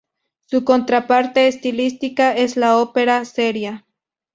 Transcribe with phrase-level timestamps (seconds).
[0.47, 3.85] Su contraparte estilística es la ópera seria.